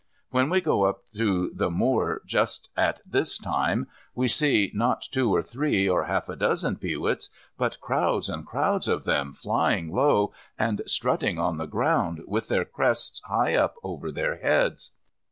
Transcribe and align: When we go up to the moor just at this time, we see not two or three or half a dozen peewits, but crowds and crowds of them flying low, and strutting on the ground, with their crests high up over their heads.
When 0.31 0.49
we 0.49 0.61
go 0.61 0.85
up 0.85 1.07
to 1.13 1.51
the 1.53 1.69
moor 1.69 2.23
just 2.25 2.71
at 2.75 3.01
this 3.05 3.37
time, 3.37 3.85
we 4.15 4.27
see 4.27 4.71
not 4.73 5.03
two 5.11 5.29
or 5.31 5.43
three 5.43 5.87
or 5.87 6.05
half 6.05 6.27
a 6.27 6.35
dozen 6.35 6.77
peewits, 6.77 7.29
but 7.55 7.79
crowds 7.81 8.27
and 8.27 8.43
crowds 8.43 8.87
of 8.87 9.03
them 9.03 9.31
flying 9.31 9.93
low, 9.93 10.33
and 10.57 10.81
strutting 10.87 11.37
on 11.37 11.57
the 11.59 11.67
ground, 11.67 12.23
with 12.25 12.47
their 12.47 12.65
crests 12.65 13.21
high 13.25 13.53
up 13.53 13.75
over 13.83 14.11
their 14.11 14.37
heads. 14.37 14.89